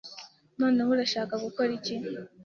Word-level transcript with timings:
Noneho, 0.59 0.89
urashaka 0.91 1.33
gukora 1.45 1.69
iki? 1.79 1.95